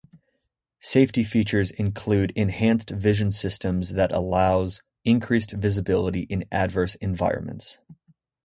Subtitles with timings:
[0.81, 7.77] Safety features include Enhanced Vision Systems that allows increased visibility in adverse environments.